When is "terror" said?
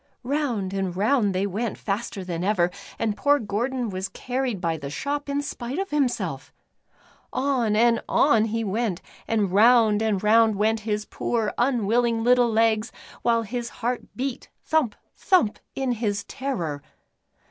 16.23-16.81